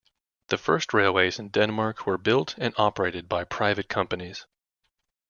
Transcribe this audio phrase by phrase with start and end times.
[0.47, 4.47] The first railways in Denmark were built and operated by private companies.